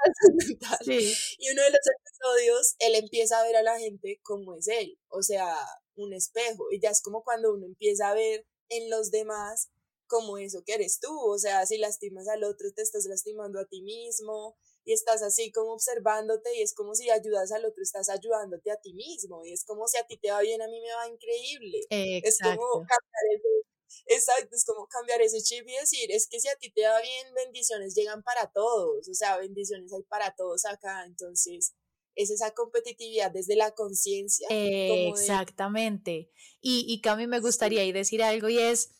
[0.84, 1.14] sí.
[1.38, 4.98] Y uno de los episodios, él empieza a ver a la gente como es él,
[5.08, 5.56] o sea,
[5.96, 9.70] un espejo y ya es como cuando uno empieza a ver en los demás
[10.06, 13.66] como eso que eres tú, o sea, si lastimas al otro te estás lastimando a
[13.66, 18.08] ti mismo y estás así como observándote y es como si ayudas al otro estás
[18.08, 20.80] ayudándote a ti mismo y es como si a ti te va bien, a mí
[20.80, 21.80] me va increíble.
[21.90, 23.66] Es como cambiar ese,
[24.06, 27.00] exacto, es como cambiar ese chip y decir, es que si a ti te va
[27.00, 31.74] bien, bendiciones llegan para todos, o sea, bendiciones hay para todos acá, entonces
[32.16, 34.48] es esa competitividad desde la conciencia.
[34.50, 36.30] exactamente.
[36.60, 38.90] Y, y Cami, me gustaría ir decir algo y es,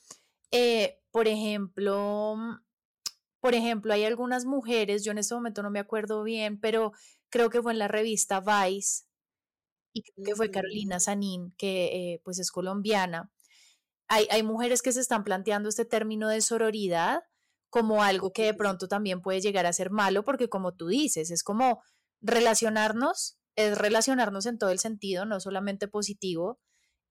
[0.53, 2.67] eh, por ejemplo, mm,
[3.41, 6.93] por ejemplo, hay algunas mujeres, yo en este momento no me acuerdo bien, pero
[7.31, 9.05] creo que fue en la revista Vice
[9.93, 13.33] y creo que fue Carolina Sanín, que eh, pues es colombiana.
[14.09, 17.23] Hay, hay mujeres que se están planteando este término de sororidad
[17.71, 21.31] como algo que de pronto también puede llegar a ser malo, porque como tú dices,
[21.31, 21.83] es como
[22.27, 26.61] relacionarnos es relacionarnos en todo el sentido, no solamente positivo,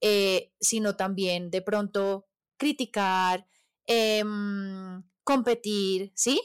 [0.01, 3.47] eh, sino también de pronto criticar,
[3.87, 6.39] em, competir, ¿sí?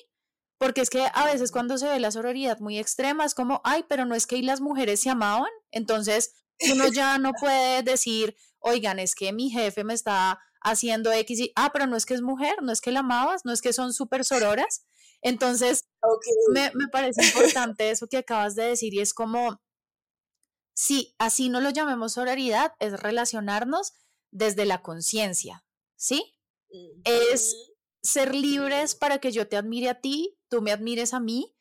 [0.59, 3.85] Porque es que a veces cuando se ve la sororidad muy extrema es como, ay,
[3.89, 6.33] pero no es que las mujeres se amaban, entonces
[6.73, 11.53] uno ya no puede decir, oigan, es que mi jefe me está haciendo X y,
[11.57, 13.73] ah, pero no es que es mujer, no es que la amabas, no es que
[13.73, 14.85] son súper sororas,
[15.23, 15.85] entonces,
[16.53, 19.61] me, me, parece importante eso que acabas de decir y es como,
[20.75, 23.93] sí, así no lo llamemos sororidad, es relacionarnos
[24.31, 25.65] desde la conciencia,
[25.97, 26.35] ¿sí?
[27.05, 31.55] Es ser libres para que yo te admire a ti, tú me admires a mí,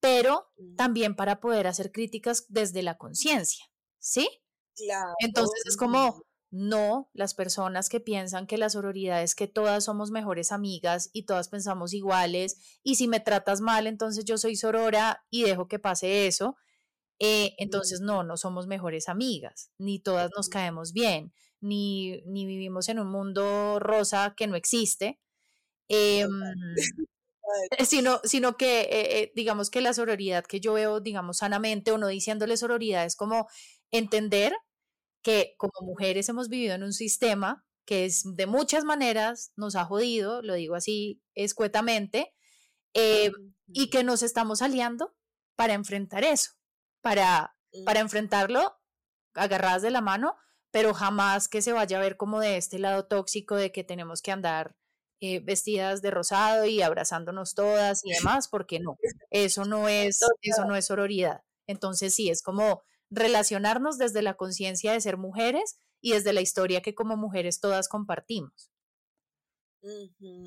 [0.00, 3.64] pero también para poder hacer críticas desde la conciencia,
[3.98, 4.28] ¿sí?
[4.76, 5.14] Claro.
[5.18, 10.10] Entonces es como, no, las personas que piensan que la sororidad es que todas somos
[10.10, 15.24] mejores amigas y todas pensamos iguales y si me tratas mal, entonces yo soy sorora
[15.30, 16.56] y dejo que pase eso.
[17.20, 22.88] Eh, entonces no, no somos mejores amigas, ni todas nos caemos bien, ni, ni vivimos
[22.88, 25.20] en un mundo rosa que no existe,
[25.88, 26.30] em,
[27.86, 31.98] sino, sino que eh, eh, digamos que la sororidad que yo veo, digamos sanamente o
[31.98, 33.48] no diciéndole sororidad, es como
[33.90, 34.54] entender
[35.22, 39.84] que como mujeres hemos vivido en un sistema que es de muchas maneras nos ha
[39.84, 42.32] jodido, lo digo así escuetamente,
[42.94, 43.32] eh,
[43.66, 45.14] y que nos estamos aliando
[45.56, 46.52] para enfrentar eso,
[47.00, 48.76] para, para enfrentarlo
[49.34, 50.36] agarradas de la mano,
[50.70, 54.22] pero jamás que se vaya a ver como de este lado tóxico de que tenemos
[54.22, 54.76] que andar
[55.20, 58.98] eh, vestidas de rosado y abrazándonos todas y demás, porque no,
[59.30, 61.42] eso no es, eso no es sororidad.
[61.66, 66.82] Entonces sí, es como relacionarnos desde la conciencia de ser mujeres y desde la historia
[66.82, 68.70] que como mujeres todas compartimos.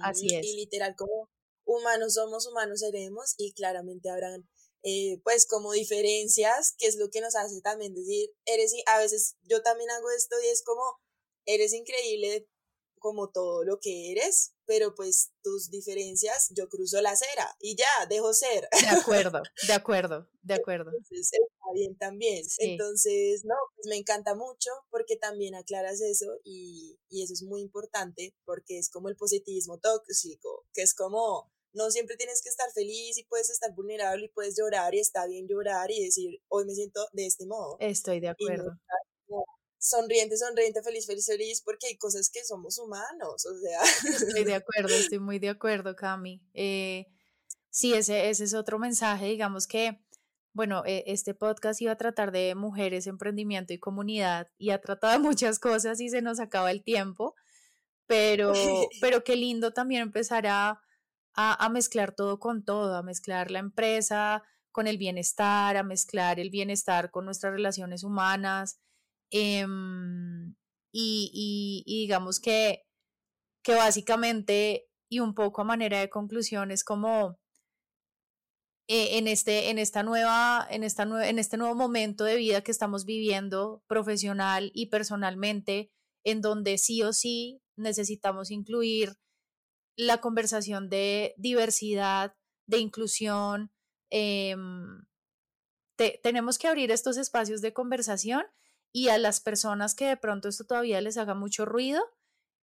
[0.02, 0.46] Así es.
[0.46, 1.30] Y literal, como
[1.66, 4.48] humanos somos, humanos seremos y claramente habrán
[4.84, 9.38] eh, pues como diferencias, que es lo que nos hace también decir, eres, a veces
[9.44, 10.82] yo también hago esto y es como,
[11.46, 12.50] eres increíble
[13.00, 18.06] como todo lo que eres, pero pues tus diferencias, yo cruzo la acera y ya,
[18.10, 18.68] dejo ser.
[18.72, 20.92] De acuerdo, de acuerdo, de acuerdo.
[20.92, 22.46] Entonces, está bien también.
[22.60, 27.62] Entonces, no, pues me encanta mucho porque también aclaras eso y, y eso es muy
[27.62, 32.72] importante porque es como el positivismo tóxico, que es como, no siempre tienes que estar
[32.72, 36.66] feliz y puedes estar vulnerable y puedes llorar y está bien llorar y decir, hoy
[36.66, 37.78] me siento de este modo.
[37.80, 38.72] Estoy de acuerdo.
[39.84, 43.82] Sonriente, sonriente, feliz, feliz, feliz, porque hay cosas que somos humanos, o sea.
[44.10, 46.42] Estoy de acuerdo, estoy muy de acuerdo, Cami.
[46.54, 47.08] Eh,
[47.70, 50.00] sí, ese, ese es otro mensaje, digamos que,
[50.54, 55.20] bueno, eh, este podcast iba a tratar de mujeres, emprendimiento y comunidad y ha tratado
[55.20, 57.36] muchas cosas y se nos acaba el tiempo,
[58.08, 58.54] pero,
[59.02, 60.82] pero qué lindo también empezar a
[61.36, 66.50] a, mezclar todo con todo, a mezclar la empresa con el bienestar, a mezclar el
[66.50, 68.80] bienestar con nuestras relaciones humanas.
[69.36, 70.54] Em,
[70.94, 72.84] y, digamos que,
[73.64, 77.40] que básicamente, y un poco a manera de conclusión, es como
[78.88, 82.70] eh, en, este, en, esta nueva, en, esta en este nuevo momento de vida que
[82.70, 85.92] estamos viviendo profesional y personalmente,
[86.24, 89.16] en donde sí o sí necesitamos incluir
[89.98, 92.36] la conversación de diversidad,
[92.68, 93.72] de inclusión.
[94.12, 95.08] Em,
[96.22, 98.46] tenemos que abrir estos espacios de conversación
[98.94, 102.02] y a las personas que de pronto esto todavía les haga mucho ruido,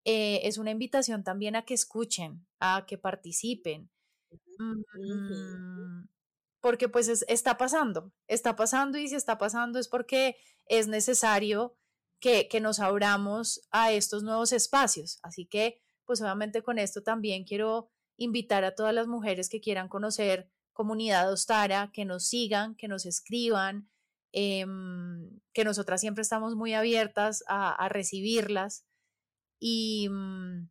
[0.06, 3.90] eh, es una invitación también a que escuchen, a que participen.
[4.60, 6.08] Mm,
[6.62, 11.76] porque pues está pasando, está pasando y si está pasando es porque es necesario
[12.20, 15.20] que, que nos abramos a estos nuevos espacios.
[15.24, 19.88] Así que pues obviamente con esto también quiero invitar a todas las mujeres que quieran
[19.90, 23.90] conocer Comunidad Ostara, que nos sigan, que nos escriban,
[24.32, 28.86] em, que nosotras siempre estamos muy abiertas a, recibirlas
[29.60, 30.70] y, mm,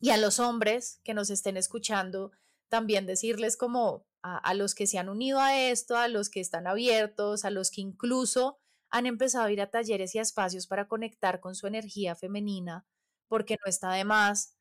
[0.00, 2.32] y, a los hombres que nos estén escuchando,
[2.68, 6.66] también decirles como a, los que se han unido a esto, a los que están
[6.66, 8.58] abiertos, a los que incluso
[8.90, 12.86] han empezado a ir a talleres y a espacios para conectar con su energía femenina,
[13.28, 14.56] porque no está de más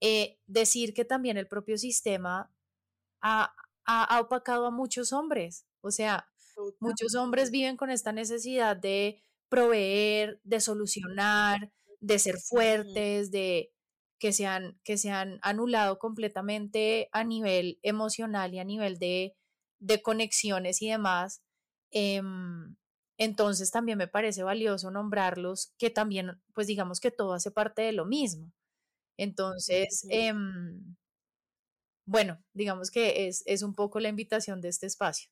[0.00, 2.52] eh, decir que también el propio sistema
[3.20, 5.66] ha, ha, opacado a muchos hombres.
[5.80, 6.28] O sea,
[6.80, 13.72] muchos hombres viven con esta necesidad de proveer, de solucionar, de ser fuertes, de
[14.18, 19.36] que se han, que se han anulado completamente a nivel emocional y a nivel de,
[19.78, 21.42] de conexiones y demás.
[21.90, 22.76] Em,
[23.18, 27.92] entonces también me parece valioso nombrarlos, que también, pues digamos que todo hace parte de
[27.92, 28.52] lo mismo.
[29.18, 30.96] Entonces, em,
[32.06, 35.30] bueno, digamos que es, es un poco la invitación de este espacio.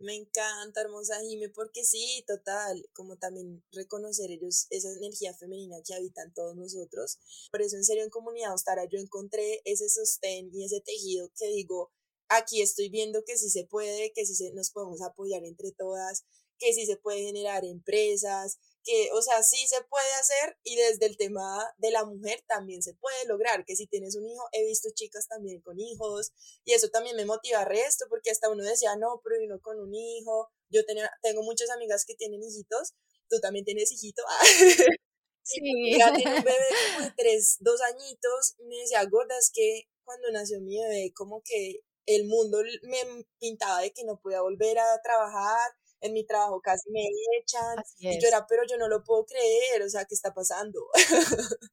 [0.00, 5.92] Me encanta, hermosa Jime, porque sí, total, como también reconocer ellos esa energía femenina que
[5.92, 7.18] habitan todos nosotros.
[7.50, 11.48] Por eso, en serio, en Comunidad Ostara yo encontré ese sostén y ese tejido que
[11.48, 11.92] digo,
[12.30, 16.24] aquí estoy viendo que sí se puede, que sí se, nos podemos apoyar entre todas,
[16.58, 21.06] que sí se puede generar empresas, que, o sea, sí se puede hacer y desde
[21.06, 24.64] el tema de la mujer también se puede lograr, que si tienes un hijo, he
[24.64, 26.32] visto chicas también con hijos
[26.64, 29.94] y eso también me motiva resto porque hasta uno decía, no, pero no con un
[29.94, 32.94] hijo, yo tenía, tengo muchas amigas que tienen hijitos,
[33.28, 34.22] tú también tienes hijito,
[35.42, 35.98] sí.
[35.98, 39.88] ya tiene un bebé como de tres, dos añitos, y me decía, gorda, es que
[40.04, 44.78] cuando nació mi bebé, como que el mundo me pintaba de que no podía volver
[44.78, 45.70] a trabajar,
[46.00, 47.00] en mi trabajo casi me
[47.40, 47.76] echan.
[47.98, 50.80] Y yo era, pero yo no lo puedo creer, o sea, ¿qué está pasando?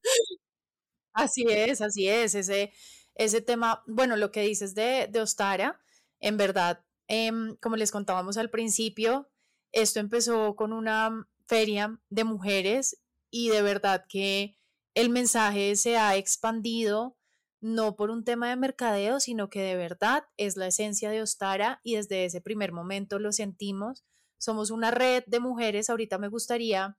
[1.12, 2.72] así es, así es, ese,
[3.14, 5.80] ese tema, bueno, lo que dices de, de Ostara,
[6.20, 9.30] en verdad, em, como les contábamos al principio,
[9.72, 13.00] esto empezó con una feria de mujeres
[13.30, 14.56] y de verdad que
[14.94, 17.16] el mensaje se ha expandido
[17.60, 21.80] no por un tema de mercadeo, sino que de verdad es la esencia de Ostara
[21.82, 24.04] y desde ese primer momento lo sentimos
[24.38, 25.90] somos una red de mujeres.
[25.90, 26.96] Ahorita me gustaría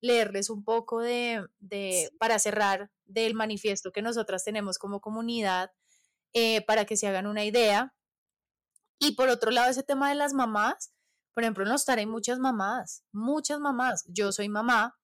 [0.00, 5.70] leerles un poco de, de para cerrar, del manifiesto que nosotras tenemos como comunidad,
[6.34, 7.94] eh, para que se hagan una idea.
[8.98, 10.92] Y por otro lado, ese tema de las mamás,
[11.34, 14.04] por ejemplo, en los hay muchas mamás, muchas mamás.
[14.08, 14.96] Yo soy mamá,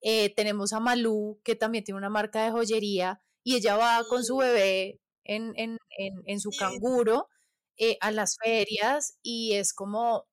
[0.00, 4.24] eh, tenemos a Malú, que también tiene una marca de joyería, y ella va con
[4.24, 5.78] su bebé en, en,
[6.26, 7.28] en, su canguro
[7.76, 10.26] eh, a las ferias y es como,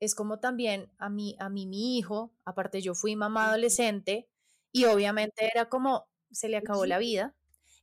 [0.00, 4.28] es como también a mí, a mí, mi hijo, aparte yo fui mamá adolescente
[4.72, 7.34] y obviamente era como, se le acabó la vida.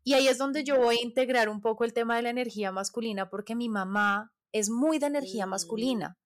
[0.03, 2.71] Y ahí es donde yo voy a integrar un poco el tema de la energía
[2.71, 6.17] masculina porque mi mamá es muy de energía masculina.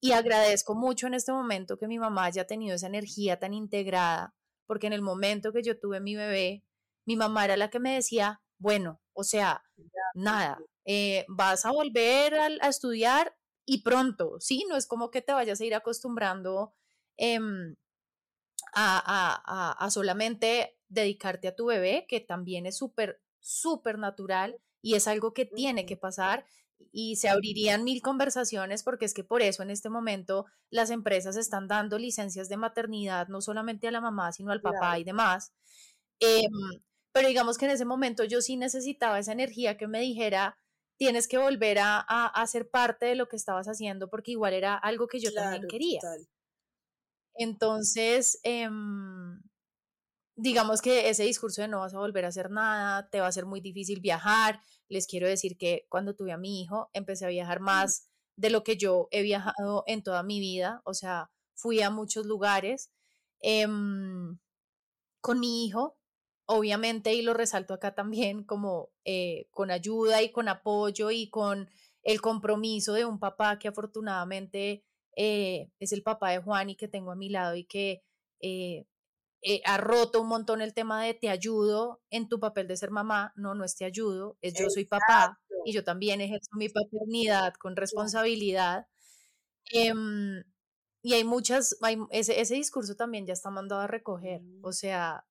[0.00, 4.34] Y agradezco mucho en este momento que mi mamá haya tenido esa energía tan integrada,
[4.66, 6.64] porque en el momento que yo tuve mi bebé,
[7.04, 9.64] mi mamá era la que me decía, bueno, o sea,
[10.14, 13.34] nada, eh, vas a volver a, estudiar
[13.68, 14.64] y pronto, ¿sí?
[14.66, 16.72] No es como que te vayas a ir acostumbrando
[17.18, 17.76] em,
[18.74, 25.06] a, a, solamente dedicarte a tu bebé, que también es súper, súper natural y es
[25.06, 26.46] algo que tiene que pasar
[26.92, 31.36] y se abrirían mil conversaciones porque es que por eso en este momento las empresas
[31.36, 35.52] están dando licencias de maternidad no solamente a la mamá, sino al papá y demás.
[36.20, 36.80] Em,
[37.12, 40.56] pero digamos que en ese momento yo sí necesitaba esa energía que me dijera,
[40.98, 44.74] tienes que volver a, a, ser parte de lo que estabas haciendo porque igual era
[44.74, 46.00] algo que yo también quería.
[47.34, 49.40] Entonces, em,
[50.36, 53.32] digamos que ese discurso de no vas a volver a hacer nada, te va a
[53.32, 54.60] ser muy difícil viajar.
[54.88, 58.64] Les quiero decir que cuando tuve a mi hijo, empecé a viajar más de lo
[58.64, 62.90] que yo he viajado en toda mi vida, o sea, fui a muchos lugares
[63.40, 64.38] em,
[65.20, 65.97] con mi hijo,
[66.48, 71.68] obviamente, y lo resalto acá también, como eh, con ayuda y con apoyo y con
[72.02, 74.84] el compromiso de un papá que afortunadamente
[75.14, 78.02] eh, es el papá de Juan y que tengo a mi lado y que
[78.40, 78.86] eh,
[79.66, 83.32] ha roto un montón el tema de te ayudo en tu papel de ser mamá.
[83.36, 87.54] No, no es te ayudo, es yo soy papá y yo también ejerzo mi paternidad
[87.54, 88.86] con responsabilidad.
[89.66, 90.44] Em,
[91.02, 91.76] y hay muchas,
[92.10, 94.42] ese, ese discurso también ya está mandado a recoger.
[94.62, 95.27] O sea,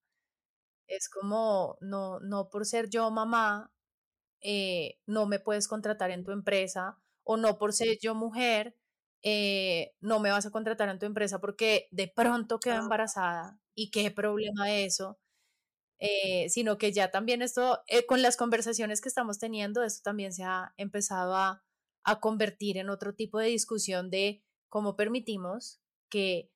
[0.87, 3.71] es como, no, no por ser yo mamá,
[4.41, 8.75] eh, no me puedes contratar en tu empresa, o no por ser yo mujer,
[9.23, 13.91] eh, no me vas a contratar en tu empresa porque de pronto quedo embarazada y
[13.91, 15.19] qué problema eso,
[15.99, 20.43] eh, sino que ya también esto, con las conversaciones que estamos teniendo, esto también se
[20.43, 21.63] ha empezado a,
[22.03, 26.51] a convertir en otro tipo de discusión de cómo permitimos que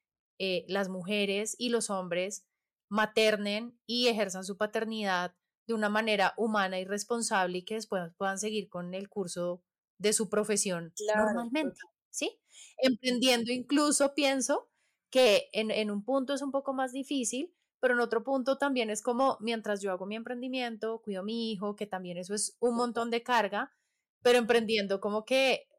[0.67, 2.47] las mujeres y los hombres
[2.92, 5.34] maternen y ejerzan su paternidad
[5.66, 9.64] de una manera humana y responsable y que después puedan seguir con el curso
[9.98, 11.80] de su profesión normalmente,
[12.10, 12.38] ¿sí?
[12.80, 14.70] Emprendiendo incluso pienso
[15.10, 18.89] que en, en, un punto es un poco más difícil, pero en otro punto también
[18.89, 22.58] es como mientras yo hago mi emprendimiento, cuido a mi hijo, que también eso es
[22.60, 23.72] un montón de carga,
[24.22, 25.70] pero emprendiendo como que,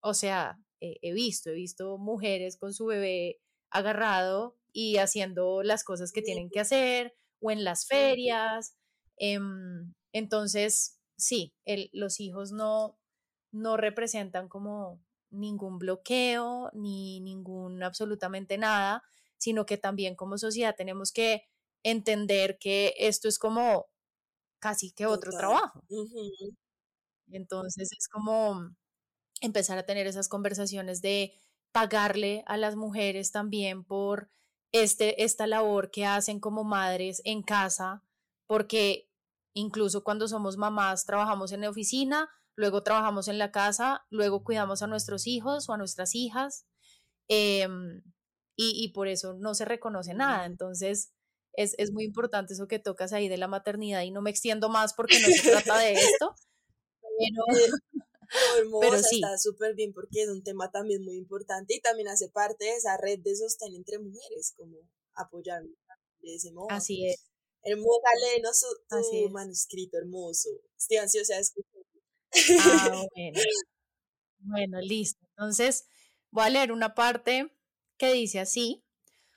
[0.00, 3.40] o sea, he visto, he visto mujeres con su bebé
[3.70, 8.74] agarrado y haciendo las cosas que tienen que hacer o en las ferias.
[9.16, 11.54] Em, entonces, sí,
[11.92, 12.98] los hijos no,
[13.52, 19.02] no representan como ningún bloqueo ni ningún absolutamente nada,
[19.38, 21.42] sino que también como sociedad tenemos que
[21.84, 23.86] entender que esto es como
[24.60, 25.84] casi que otro trabajo.
[27.30, 28.70] Entonces es como
[29.40, 31.34] empezar a tener esas conversaciones de
[31.72, 34.30] pagarle a las mujeres también por
[34.72, 38.02] este, esta labor que hacen como madres en casa,
[38.46, 39.08] porque
[39.54, 44.82] incluso cuando somos mamás trabajamos en la oficina, luego trabajamos en la casa, luego cuidamos
[44.82, 46.66] a nuestros hijos o a nuestras hijas,
[47.28, 48.02] em,
[48.56, 50.46] y, por eso no se reconoce nada.
[50.46, 51.12] Entonces,
[51.54, 54.68] es, es, muy importante eso que tocas ahí de la maternidad y no me extiendo
[54.68, 56.34] más porque no se trata de esto.
[57.18, 57.44] Pero,
[58.80, 59.16] Pero sí.
[59.16, 62.76] está súper bien porque es un tema también muy importante y también hace parte de
[62.76, 64.76] esa red de sostén entre mujeres, como
[65.14, 66.68] apoyar de ese modo.
[66.70, 67.32] Así es.
[67.64, 70.48] Hermosa, léenos tu, manuscrito hermoso.
[70.76, 71.82] Estoy ansiosa de escuchar.
[72.60, 73.40] Ah, bueno.
[74.38, 75.24] bueno, listo.
[75.36, 75.86] Entonces,
[76.30, 77.54] voy a leer una parte
[77.98, 78.84] que dice así.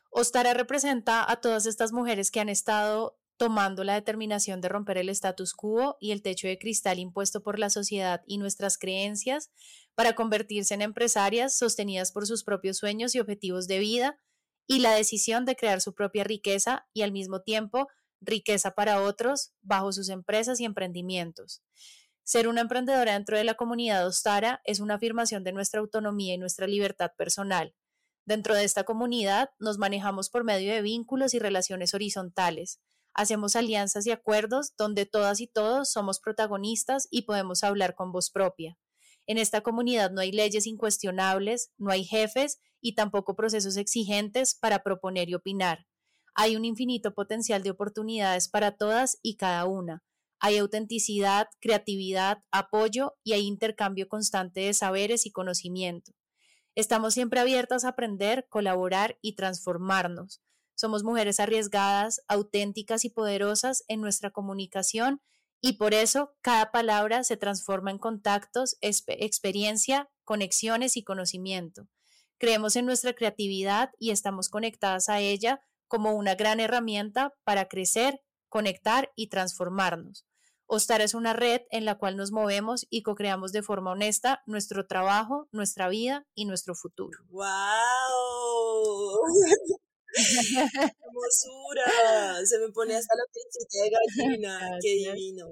[0.10, 5.10] Ostara representa a todas estas mujeres que han estado tomando la determinación de romper el
[5.10, 9.52] status quo y el techo de cristal impuesto por la sociedad y nuestras creencias
[9.94, 14.20] para convertirse en empresarias sostenidas por sus propios sueños y objetivos de vida
[14.68, 17.88] y la decisión de crear su propia riqueza y al mismo tiempo
[18.22, 21.62] riqueza para otros bajo sus empresas y emprendimientos.
[22.24, 26.38] Ser una emprendedora dentro de la comunidad Ostara es una afirmación de nuestra autonomía y
[26.40, 27.76] nuestra libertad personal,
[28.26, 32.80] Dentro de esta comunidad nos manejamos por medio de vínculos y relaciones horizontales.
[33.16, 38.30] Hacemos alianzas y acuerdos donde todas y todos somos protagonistas y podemos hablar con voz
[38.30, 38.78] propia.
[39.26, 44.84] En esta comunidad no hay leyes incuestionables, no hay jefes y tampoco procesos exigentes para
[44.84, 45.88] proponer y opinar.
[46.36, 50.04] Hay un infinito potencial de oportunidades para todas y cada una.
[50.42, 56.12] Hay autenticidad, creatividad, apoyo y hay intercambio constante de saberes y conocimiento.
[56.76, 60.42] Estamos siempre abiertas a aprender, colaborar y transformarnos.
[60.76, 65.22] Somos mujeres arriesgadas, auténticas y poderosas en nuestra comunicación
[65.62, 71.88] y por eso cada palabra se transforma en contactos, experiencia, conexiones y conocimiento.
[72.38, 78.22] Creemos en nuestra creatividad y estamos conectadas a ella como una gran herramienta para crecer,
[78.50, 80.26] conectar y transformarnos.
[80.68, 84.88] Ostar es una red en la cual nos movemos y co-creamos de forma honesta nuestro
[84.88, 87.20] trabajo, nuestra vida y nuestro futuro.
[87.30, 87.46] ¡Wow!
[90.14, 92.46] ¡Hermosura!
[92.46, 94.78] Se me pone hasta la pincita de gallina.
[94.82, 95.52] ¡Qué divino!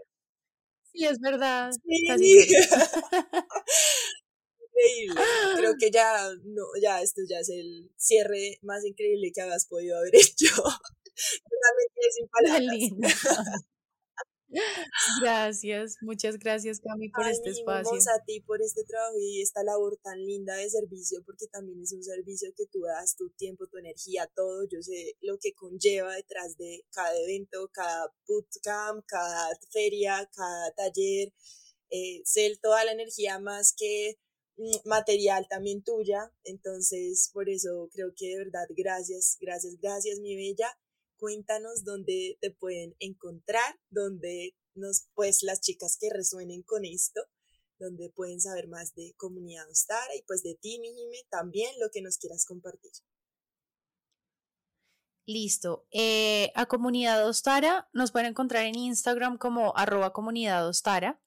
[0.92, 1.72] Sí, es verdad.
[1.86, 2.58] increíble.
[5.56, 9.98] Creo que ya, no, ya, esto ya es el cierre más increíble que hagas podido
[9.98, 10.54] haber hecho.
[10.56, 13.64] Totalmente sin palabras.
[15.22, 17.94] Gracias, muchas gracias Cami por este espacio.
[17.94, 21.94] a ti por este trabajo y esta labor tan linda de servicio, porque también es
[21.94, 24.66] un servicio que tú das tu tiempo, tu energía, todo.
[24.70, 31.34] Yo sé lo que conlleva detrás de cada evento, cada bootcamp, cada feria, cada taller.
[31.90, 34.18] Eh, sé toda la energía más que
[34.58, 36.32] Mm, material también tuya.
[36.44, 40.68] Entonces, por eso creo que de verdad, gracias, gracias, gracias, mi bella.
[41.24, 47.22] Cuéntanos dónde te pueden encontrar, dónde nos, pues las chicas que resuenen con esto,
[47.80, 51.88] donde pueden saber más de Comunidad Ostara y pues de ti, mi Jime, también lo
[51.94, 52.92] que nos quieras compartir.
[55.26, 55.88] Listo.
[55.92, 61.22] Eh, a Comunidad Ostara nos pueden encontrar en Instagram como arroba comunidad Ostara.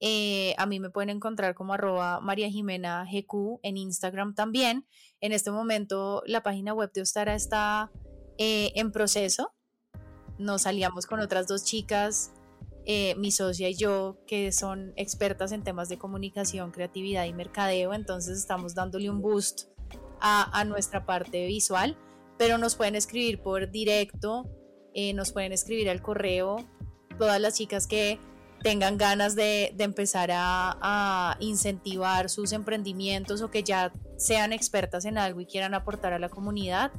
[0.00, 4.88] Eh, a mí me pueden encontrar como arroba María Jimena GQ en Instagram también.
[5.20, 7.92] En este momento la página web de Ostara está
[8.40, 9.52] eh, en proceso.
[10.38, 12.32] Nos aliamos con otras dos chicas,
[12.86, 17.92] eh, mi socia y yo, que son expertas en temas de comunicación, creatividad y mercadeo.
[17.92, 19.68] Entonces estamos dándole un boost
[20.20, 21.98] a, a nuestra parte visual,
[22.38, 24.50] pero nos pueden escribir por directo,
[25.14, 26.56] nos pueden escribir al correo.
[27.18, 28.18] Todas las chicas que
[28.62, 35.40] tengan ganas de, empezar a, incentivar sus emprendimientos o que ya sean expertas en algo
[35.40, 36.92] y quieran aportar a la comunidad,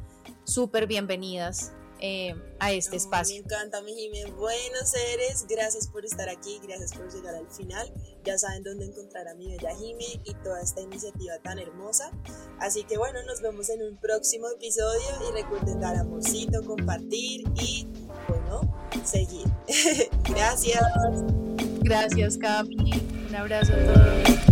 [0.52, 1.72] súper bienvenidas
[2.04, 3.36] eh, a este espacio.
[3.36, 4.26] Me encanta, mi Jimé.
[4.32, 7.94] Buenos seres, gracias por estar aquí, gracias por llegar al final.
[8.26, 12.12] Ya saben dónde encontrar a mi bella Jime y toda esta iniciativa tan hermosa.
[12.60, 17.88] Así que bueno, nos vemos en un próximo episodio y recuerden dar amorcito, compartir y
[18.28, 18.62] bueno,
[19.06, 19.48] seguir.
[20.28, 20.84] gracias.
[21.82, 22.92] Gracias, Cami.
[23.30, 24.51] Un abrazo a todos.